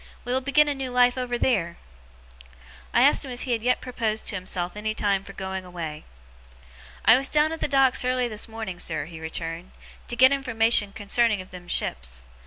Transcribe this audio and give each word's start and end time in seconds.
We 0.25 0.33
will 0.33 0.41
begin 0.41 0.67
a 0.67 0.73
new 0.73 0.89
life 0.89 1.15
over 1.15 1.37
theer!' 1.37 1.77
I 2.91 3.03
asked 3.03 3.23
him 3.23 3.29
if 3.29 3.43
he 3.43 3.55
yet 3.55 3.81
proposed 3.81 4.25
to 4.25 4.35
himself 4.35 4.75
any 4.75 4.95
time 4.95 5.23
for 5.23 5.33
going 5.33 5.63
away. 5.63 6.05
'I 7.05 7.17
was 7.17 7.29
down 7.29 7.51
at 7.51 7.59
the 7.59 7.67
Docks 7.67 8.03
early 8.03 8.27
this 8.27 8.47
morning, 8.47 8.79
sir,' 8.79 9.05
he 9.05 9.19
returned, 9.19 9.73
'to 10.07 10.15
get 10.15 10.31
information 10.31 10.91
concerning 10.91 11.39
of 11.39 11.51
them 11.51 11.67
ships. 11.67 12.25